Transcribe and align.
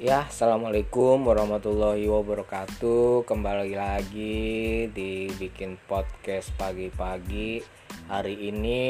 Ya, 0.00 0.24
assalamualaikum 0.32 1.28
warahmatullahi 1.28 2.08
wabarakatuh. 2.08 3.28
Kembali 3.28 3.76
lagi 3.76 4.88
di 4.88 5.28
bikin 5.36 5.76
podcast 5.84 6.56
pagi-pagi. 6.56 7.60
Hari 8.08 8.48
ini 8.48 8.80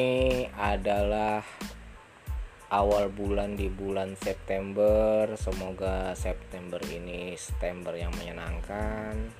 adalah 0.54 1.42
awal 2.70 3.10
bulan 3.10 3.58
di 3.58 3.66
bulan 3.66 4.14
September. 4.14 5.26
Semoga 5.34 6.14
September 6.14 6.78
ini 6.86 7.34
September 7.34 7.90
yang 7.98 8.14
menyenangkan 8.14 9.34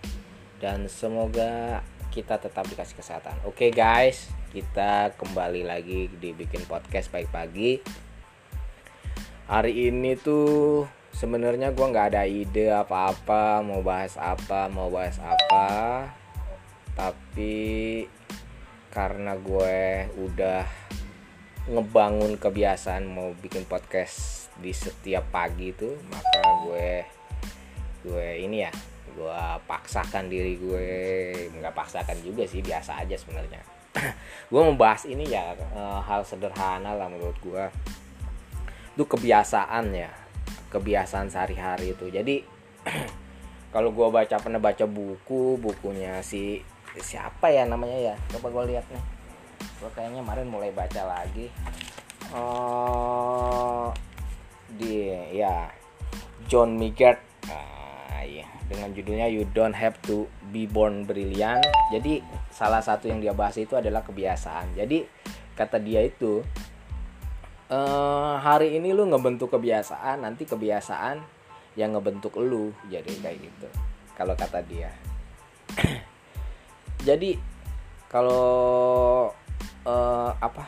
dan 0.59 0.91
semoga 0.91 1.87
kita 2.11 2.43
tetap 2.43 2.67
dikasih 2.67 2.99
kesehatan. 2.99 3.39
Oke, 3.47 3.71
guys, 3.71 4.27
kita 4.51 5.15
kembali 5.15 5.63
lagi 5.63 6.11
di 6.19 6.35
bikin 6.35 6.67
podcast 6.67 7.15
pagi-pagi. 7.15 7.79
Hari 9.47 9.87
ini 9.87 10.19
tuh 10.19 10.99
sebenarnya 11.15 11.75
gue 11.75 11.87
nggak 11.87 12.09
ada 12.15 12.23
ide 12.27 12.71
apa-apa 12.71 13.61
mau 13.67 13.83
bahas 13.83 14.15
apa 14.17 14.71
mau 14.71 14.91
bahas 14.91 15.19
apa. 15.19 15.69
Tapi 16.95 18.05
karena 18.91 19.39
gue 19.39 20.11
udah 20.19 20.67
ngebangun 21.71 22.35
kebiasaan 22.35 23.07
mau 23.07 23.31
bikin 23.39 23.63
podcast 23.69 24.49
di 24.59 24.75
setiap 24.75 25.31
pagi 25.31 25.71
itu 25.71 25.95
maka 26.11 26.41
gue 26.67 26.89
gue 28.03 28.29
ini 28.43 28.67
ya 28.67 28.73
gue 29.11 29.41
paksakan 29.67 30.31
diri 30.31 30.55
gue. 30.59 30.89
Nggak 31.59 31.75
paksakan 31.75 32.19
juga 32.23 32.47
sih 32.47 32.63
biasa 32.63 33.03
aja 33.03 33.19
sebenarnya. 33.19 33.61
Gue 34.55 34.63
membahas 34.63 35.03
ini 35.03 35.27
ya 35.27 35.51
eh, 35.59 36.01
hal 36.07 36.23
sederhana 36.23 36.95
lah 36.95 37.11
menurut 37.11 37.35
gue. 37.43 37.65
Itu 38.95 39.03
kebiasaan 39.03 39.91
ya 39.91 40.20
kebiasaan 40.71 41.29
sehari-hari 41.29 41.93
itu. 41.93 42.07
Jadi 42.09 42.47
kalau 43.75 43.91
gue 43.91 44.07
baca 44.09 44.37
pernah 44.39 44.63
baca 44.63 44.87
buku 44.87 45.59
bukunya 45.59 46.23
si 46.23 46.63
siapa 46.97 47.51
ya 47.51 47.67
namanya 47.67 47.99
ya? 47.99 48.15
Coba 48.33 48.49
gue 48.55 48.75
lihat 48.75 48.87
nih. 48.89 49.05
Gue 49.83 49.91
kayaknya 49.93 50.23
kemarin 50.23 50.49
mulai 50.49 50.71
baca 50.71 51.03
lagi. 51.05 51.51
Oh 52.31 53.91
di 54.81 55.11
ya 55.35 55.67
John 56.47 56.79
Migert 56.79 57.19
nah, 57.51 58.23
iya. 58.23 58.47
dengan 58.71 58.95
judulnya 58.95 59.27
You 59.27 59.45
Don't 59.51 59.75
Have 59.75 59.99
to 60.07 60.31
Be 60.55 60.65
Born 60.71 61.05
Brilliant. 61.05 61.67
Jadi 61.91 62.23
salah 62.55 62.81
satu 62.81 63.11
yang 63.11 63.19
dia 63.19 63.35
bahas 63.35 63.59
itu 63.59 63.75
adalah 63.75 64.07
kebiasaan. 64.07 64.79
Jadi 64.79 65.05
kata 65.59 65.83
dia 65.83 66.01
itu 66.07 66.41
uh, 67.71 68.35
hari 68.43 68.77
ini 68.77 68.91
lu 68.93 69.07
ngebentuk 69.09 69.55
kebiasaan 69.55 70.27
nanti 70.27 70.45
kebiasaan 70.45 71.23
yang 71.79 71.95
ngebentuk 71.95 72.37
lu. 72.37 72.75
Jadi 72.91 73.15
kayak 73.23 73.39
gitu 73.39 73.69
kalau 74.19 74.35
kata 74.35 74.61
dia. 74.67 74.91
Jadi 77.09 77.39
kalau 78.11 79.31
uh, 79.87 80.31
apa 80.37 80.67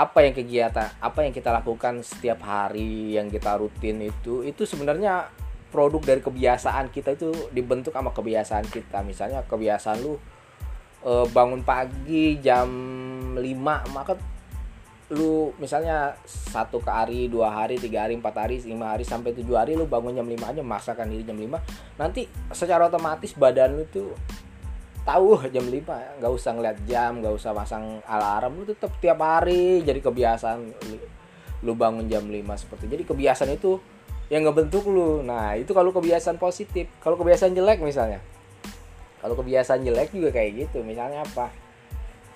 apa 0.00 0.18
yang 0.24 0.32
kegiatan 0.32 0.88
apa 0.96 1.28
yang 1.28 1.34
kita 1.36 1.52
lakukan 1.52 2.00
setiap 2.00 2.40
hari 2.40 3.20
yang 3.20 3.28
kita 3.28 3.60
rutin 3.60 4.00
itu 4.00 4.40
itu 4.48 4.64
sebenarnya 4.64 5.28
produk 5.68 6.00
dari 6.00 6.24
kebiasaan 6.24 6.88
kita 6.88 7.20
itu 7.20 7.52
dibentuk 7.52 7.92
sama 7.92 8.14
kebiasaan 8.14 8.64
kita. 8.72 9.04
Misalnya 9.04 9.44
kebiasaan 9.44 9.98
lu 10.00 10.16
uh, 11.04 11.26
bangun 11.28 11.60
pagi 11.60 12.40
jam 12.40 12.70
5 13.36 13.44
maka 13.92 14.16
lu 15.10 15.50
misalnya 15.58 16.14
satu 16.26 16.78
ke 16.78 16.86
hari 16.86 17.26
dua 17.26 17.50
hari 17.50 17.82
tiga 17.82 18.06
hari 18.06 18.14
empat 18.14 18.46
hari 18.46 18.62
lima 18.62 18.94
hari 18.94 19.02
sampai 19.02 19.34
tujuh 19.34 19.58
hari 19.58 19.74
lu 19.74 19.90
bangun 19.90 20.14
jam 20.14 20.26
lima 20.26 20.54
aja 20.54 20.62
masakan 20.62 21.10
diri 21.10 21.26
jam 21.26 21.34
lima. 21.34 21.58
Nanti 21.98 22.30
secara 22.54 22.86
otomatis 22.86 23.34
badan 23.34 23.74
lu 23.74 23.84
tuh 23.90 24.14
tahu 25.02 25.34
jam 25.54 25.66
lima. 25.66 25.98
Nggak 26.22 26.30
usah 26.30 26.50
ngeliat 26.54 26.78
jam 26.86 27.18
nggak 27.18 27.34
usah 27.34 27.50
pasang 27.50 27.98
alarm. 28.06 28.62
Lu 28.62 28.64
tetap 28.70 28.94
tiap 29.02 29.18
hari 29.18 29.82
jadi 29.82 29.98
kebiasaan 29.98 30.58
lu, 30.62 30.96
lu 31.66 31.72
bangun 31.74 32.06
jam 32.06 32.22
lima 32.30 32.54
seperti. 32.54 32.86
Jadi 32.86 33.02
kebiasaan 33.02 33.50
itu 33.50 33.82
yang 34.30 34.46
ngebentuk 34.46 34.86
lu. 34.86 35.26
Nah 35.26 35.58
itu 35.58 35.74
kalau 35.74 35.90
kebiasaan 35.90 36.38
positif. 36.38 36.86
Kalau 37.02 37.18
kebiasaan 37.18 37.50
jelek 37.50 37.82
misalnya. 37.82 38.22
Kalau 39.18 39.34
kebiasaan 39.34 39.82
jelek 39.82 40.14
juga 40.14 40.30
kayak 40.30 40.70
gitu. 40.70 40.86
Misalnya 40.86 41.26
apa 41.26 41.69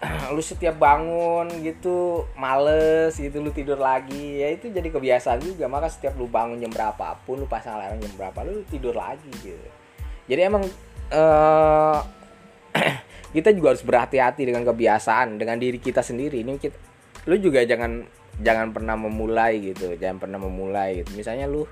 lu 0.34 0.42
setiap 0.44 0.76
bangun 0.76 1.48
gitu 1.64 2.28
males 2.36 3.16
gitu 3.16 3.40
lu 3.40 3.50
tidur 3.50 3.80
lagi. 3.80 4.40
Ya 4.40 4.52
itu 4.52 4.68
jadi 4.68 4.88
kebiasaan 4.88 5.40
juga. 5.40 5.66
Maka 5.66 5.88
setiap 5.90 6.16
lu 6.16 6.28
bangun 6.28 6.60
jam 6.60 6.70
berapa 6.72 7.18
pun 7.24 7.40
lu 7.40 7.46
pasang 7.48 7.76
alarm 7.76 8.00
jam 8.00 8.12
berapa 8.16 8.38
lu 8.44 8.62
tidur 8.68 8.94
lagi 8.94 9.30
gitu. 9.42 9.68
Jadi 10.28 10.40
emang 10.40 10.64
uh, 11.12 11.98
kita 13.36 13.50
juga 13.52 13.74
harus 13.74 13.84
berhati-hati 13.84 14.48
dengan 14.48 14.64
kebiasaan 14.64 15.36
dengan 15.40 15.56
diri 15.58 15.80
kita 15.80 16.00
sendiri. 16.00 16.44
Ini 16.44 16.56
kita 16.60 16.76
lu 17.24 17.40
juga 17.40 17.64
jangan 17.64 18.04
jangan 18.40 18.70
pernah 18.70 18.96
memulai 18.96 19.60
gitu. 19.60 19.96
Jangan 19.96 20.18
pernah 20.20 20.38
memulai 20.40 21.04
gitu. 21.04 21.16
Misalnya 21.16 21.48
lu 21.48 21.64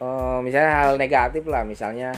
uh, 0.00 0.38
misalnya 0.40 0.72
hal 0.84 0.96
negatif 0.96 1.44
lah. 1.48 1.62
Misalnya 1.64 2.16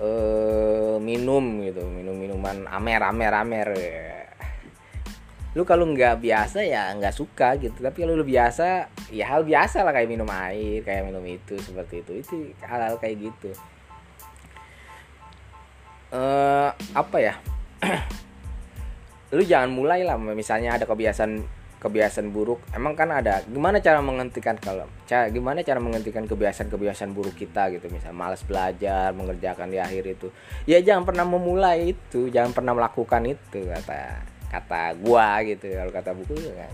uh, 0.00 0.96
minum 0.98 1.44
gitu 1.62 1.84
minum 1.86 2.09
minuman 2.40 2.64
amer 2.72 3.02
amer 3.04 3.32
amer. 3.36 3.68
Lu 5.52 5.68
kalau 5.68 5.84
nggak 5.84 6.24
biasa 6.24 6.64
ya 6.64 6.88
nggak 6.96 7.12
suka 7.12 7.60
gitu. 7.60 7.76
Tapi 7.76 7.96
kalau 8.00 8.16
lu 8.16 8.24
biasa 8.24 8.88
ya 9.12 9.24
hal 9.28 9.44
biasa 9.44 9.84
lah 9.84 9.92
kayak 9.92 10.08
minum 10.08 10.26
air 10.32 10.80
kayak 10.80 11.04
minum 11.04 11.20
itu 11.28 11.60
seperti 11.60 12.00
itu. 12.00 12.12
Itu 12.24 12.34
hal-hal 12.64 12.96
kayak 12.96 13.28
gitu. 13.28 13.52
Uh, 16.10 16.72
apa 16.96 17.16
ya? 17.20 17.34
Lu 19.36 19.46
jangan 19.46 19.70
mulai 19.70 20.02
lah 20.02 20.18
misalnya 20.18 20.74
ada 20.74 20.82
kebiasaan 20.82 21.38
kebiasaan 21.80 22.28
buruk. 22.28 22.60
Emang 22.76 22.92
kan 22.92 23.08
ada 23.08 23.40
gimana 23.48 23.80
cara 23.80 24.04
menghentikan 24.04 24.60
kalau 24.60 24.84
cara 25.08 25.32
gimana 25.32 25.64
cara 25.64 25.80
menghentikan 25.80 26.28
kebiasaan-kebiasaan 26.28 27.16
buruk 27.16 27.34
kita 27.34 27.72
gitu? 27.72 27.88
Misal 27.88 28.12
malas 28.12 28.44
belajar 28.44 29.16
mengerjakan 29.16 29.72
di 29.72 29.80
akhir 29.80 30.04
itu. 30.04 30.28
Ya 30.68 30.78
jangan 30.84 31.08
pernah 31.08 31.24
memulai 31.24 31.96
itu 31.96 32.28
jangan 32.28 32.52
pernah 32.52 32.76
melakukan 32.76 33.24
itu 33.24 33.64
kata 33.64 34.20
kata 34.52 35.00
gua 35.00 35.40
gitu. 35.48 35.72
Kalau 35.72 35.92
kata 35.92 36.10
buku 36.12 36.36
ya 36.36 36.68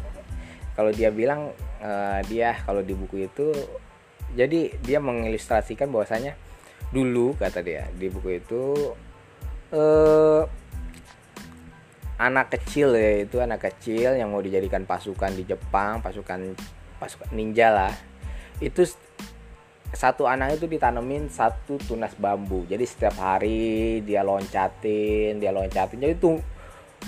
kalau 0.76 0.92
dia 0.92 1.08
bilang 1.08 1.56
uh, 1.80 2.20
dia 2.28 2.52
kalau 2.66 2.84
di 2.84 2.92
buku 2.92 3.24
itu 3.24 3.48
jadi 4.36 4.76
dia 4.84 5.00
mengilustrasikan 5.00 5.88
bahwasanya 5.88 6.36
dulu 6.92 7.32
kata 7.40 7.64
dia 7.64 7.88
di 7.96 8.12
buku 8.12 8.36
itu 8.36 8.92
uh, 9.72 10.44
anak 12.16 12.56
kecil 12.56 12.96
ya 12.96 13.24
itu 13.28 13.36
anak 13.40 13.68
kecil 13.68 14.16
yang 14.16 14.32
mau 14.32 14.40
dijadikan 14.40 14.88
pasukan 14.88 15.36
di 15.36 15.44
Jepang 15.44 16.00
pasukan 16.00 16.56
pasukan 16.96 17.28
ninja 17.32 17.68
lah. 17.72 17.94
Itu 18.60 18.88
satu 19.92 20.24
anak 20.26 20.58
itu 20.60 20.66
ditanemin 20.66 21.28
satu 21.28 21.76
tunas 21.84 22.16
bambu. 22.16 22.64
Jadi 22.66 22.84
setiap 22.88 23.20
hari 23.20 24.00
dia 24.02 24.24
loncatin 24.24 25.36
dia 25.38 25.52
loncatin. 25.52 26.00
Jadi 26.00 26.14
tuh 26.16 26.40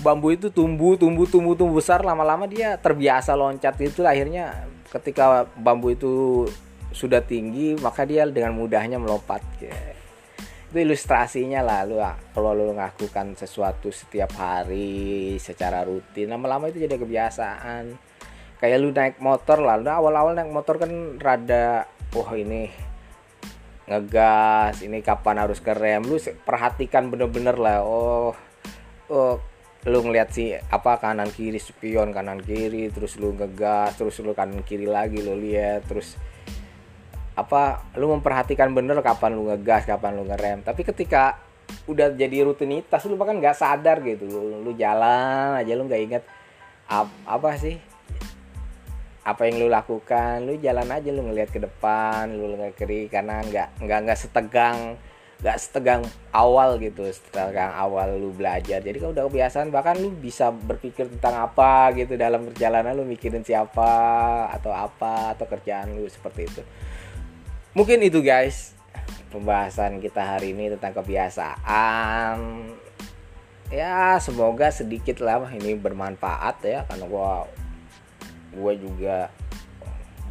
bambu 0.05 0.31
itu 0.31 0.53
tumbuh 0.53 0.95
tumbuh 0.95 1.25
tumbuh 1.25 1.57
tumbuh 1.57 1.81
besar. 1.81 2.05
Lama-lama 2.05 2.45
dia 2.45 2.77
terbiasa 2.77 3.33
loncat. 3.33 3.75
Itu 3.81 4.05
akhirnya 4.05 4.69
ketika 4.93 5.49
bambu 5.57 5.93
itu 5.93 6.45
sudah 6.89 7.21
tinggi 7.21 7.77
maka 7.77 8.01
dia 8.01 8.25
dengan 8.25 8.57
mudahnya 8.57 8.97
melompat 8.97 9.45
kayak 9.61 9.98
itu 10.69 10.85
ilustrasinya 10.85 11.65
lah 11.65 11.81
lu 11.89 11.97
kalau 12.29 12.53
lu 12.53 12.77
ngakukan 12.77 13.33
sesuatu 13.33 13.89
setiap 13.89 14.29
hari 14.37 15.33
secara 15.41 15.81
rutin 15.81 16.29
lama-lama 16.29 16.69
itu 16.69 16.85
jadi 16.85 16.93
kebiasaan. 17.01 17.97
Kayak 18.61 18.77
lu 18.77 18.93
naik 18.93 19.17
motor 19.17 19.65
lah 19.65 19.81
lu 19.81 19.89
awal-awal 19.89 20.37
naik 20.37 20.53
motor 20.53 20.77
kan 20.77 21.17
rada 21.17 21.89
wah 22.13 22.31
ini 22.37 22.69
ngegas 23.89 24.85
ini 24.85 25.01
kapan 25.01 25.41
harus 25.41 25.57
kerem 25.57 26.05
lu 26.05 26.21
perhatikan 26.45 27.09
bener-bener 27.09 27.57
lah 27.57 27.81
oh 27.81 28.37
oh 29.09 29.41
lu 29.89 30.05
ngeliat 30.05 30.29
sih 30.29 30.53
apa 30.53 31.01
kanan 31.01 31.33
kiri 31.33 31.57
spion 31.57 32.13
kanan 32.13 32.37
kiri 32.37 32.93
terus 32.93 33.17
lu 33.17 33.33
ngegas 33.33 33.97
terus 33.97 34.21
lu 34.21 34.37
kanan 34.37 34.61
kiri 34.61 34.85
lagi 34.85 35.25
lu 35.25 35.33
lihat 35.33 35.89
terus 35.89 36.19
apa 37.39 37.87
lu 37.95 38.11
memperhatikan 38.11 38.75
bener 38.75 38.99
kapan 38.99 39.35
lu 39.35 39.47
ngegas 39.47 39.87
kapan 39.87 40.19
lu 40.19 40.23
ngerem. 40.27 40.61
Tapi 40.65 40.81
ketika 40.83 41.39
udah 41.85 42.13
jadi 42.13 42.45
rutinitas 42.45 43.05
lu 43.05 43.15
bahkan 43.15 43.37
nggak 43.37 43.57
sadar 43.57 44.01
gitu. 44.03 44.25
Lu, 44.27 44.61
lu 44.65 44.71
jalan 44.75 45.61
aja 45.61 45.71
lu 45.73 45.85
nggak 45.85 46.01
inget 46.01 46.23
ap, 46.89 47.07
apa 47.25 47.49
sih 47.55 47.77
apa 49.23 49.41
yang 49.47 49.61
lu 49.61 49.67
lakukan. 49.69 50.43
Lu 50.43 50.57
jalan 50.59 50.89
aja 50.89 51.09
lu 51.13 51.21
ngelihat 51.29 51.49
ke 51.53 51.59
depan 51.61 52.29
lu 52.33 52.57
ngeliat 52.57 52.75
kiri 52.75 53.07
karena 53.07 53.39
nggak 53.45 53.83
nggak 53.85 53.99
nggak 54.09 54.19
setegang 54.19 54.97
nggak 55.39 55.55
setegang 55.55 56.03
awal 56.35 56.75
gitu 56.83 57.07
setegang 57.07 57.71
awal 57.71 58.11
lu 58.19 58.35
belajar. 58.35 58.83
Jadi 58.83 58.97
kalau 58.99 59.15
udah 59.15 59.25
kebiasaan 59.31 59.71
bahkan 59.71 59.95
lu 59.95 60.11
bisa 60.11 60.51
berpikir 60.51 61.07
tentang 61.15 61.47
apa 61.47 61.95
gitu 61.95 62.19
dalam 62.19 62.51
perjalanan 62.51 62.91
lu 62.91 63.07
mikirin 63.07 63.45
siapa 63.45 63.87
atau 64.51 64.75
apa 64.75 65.31
atau 65.37 65.47
kerjaan 65.47 65.95
lu 65.95 66.11
seperti 66.11 66.41
itu 66.43 66.63
mungkin 67.79 68.03
itu 68.03 68.19
guys 68.19 68.75
pembahasan 69.31 70.03
kita 70.03 70.19
hari 70.19 70.51
ini 70.51 70.67
tentang 70.75 70.99
kebiasaan. 70.99 72.37
Ya 73.71 74.19
semoga 74.19 74.67
sedikit 74.67 75.23
lah 75.23 75.47
ini 75.53 75.79
bermanfaat 75.79 76.59
ya 76.65 76.83
karena 76.89 77.05
gua 77.07 77.47
gua 78.51 78.73
juga 78.75 79.17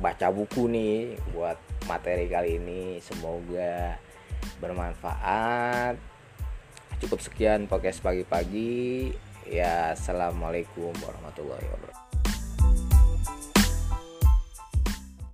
baca 0.03 0.29
buku 0.29 0.69
nih 0.69 1.17
buat 1.33 1.56
materi 1.89 2.29
kali 2.29 2.61
ini. 2.61 3.00
Semoga 3.00 3.97
bermanfaat. 4.61 5.97
Cukup 7.01 7.23
sekian 7.23 7.71
podcast 7.71 8.03
pagi-pagi. 8.03 9.15
Ya 9.49 9.97
assalamualaikum 9.97 10.93
warahmatullahi 11.01 11.65
wabarakatuh 11.73 12.07